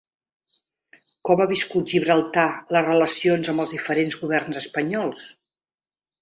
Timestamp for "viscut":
1.51-1.85